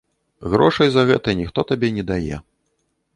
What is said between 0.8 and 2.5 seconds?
за гэта ніхто табе не дае.